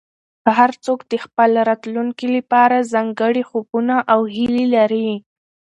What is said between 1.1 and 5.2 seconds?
د خپل راتلونکي لپاره ځانګړي خوبونه او هیلې لري.